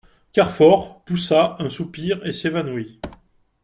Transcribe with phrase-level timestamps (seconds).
[0.33, 2.99] Carfor poussa un soupir et s'évanouit.